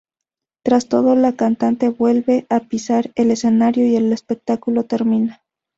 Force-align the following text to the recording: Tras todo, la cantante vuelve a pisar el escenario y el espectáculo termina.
Tras 0.65 0.89
todo, 0.89 1.13
la 1.13 1.33
cantante 1.35 1.89
vuelve 1.89 2.47
a 2.49 2.61
pisar 2.61 3.11
el 3.13 3.29
escenario 3.29 3.85
y 3.85 3.97
el 3.97 4.11
espectáculo 4.11 4.83
termina. 4.85 5.43